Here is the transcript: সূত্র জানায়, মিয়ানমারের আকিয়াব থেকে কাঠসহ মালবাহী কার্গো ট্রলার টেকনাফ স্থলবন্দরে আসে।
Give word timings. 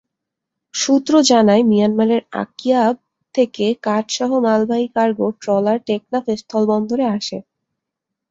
সূত্র 0.73 1.13
জানায়, 1.29 1.63
মিয়ানমারের 1.63 2.21
আকিয়াব 2.41 2.95
থেকে 3.35 3.65
কাঠসহ 3.83 4.29
মালবাহী 4.45 4.87
কার্গো 4.95 5.27
ট্রলার 5.41 5.77
টেকনাফ 5.87 6.25
স্থলবন্দরে 6.41 7.05
আসে। 7.17 7.37